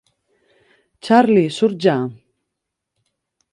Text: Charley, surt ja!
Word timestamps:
Charley, 1.03 1.45
surt 1.59 1.77
ja! 1.85 1.95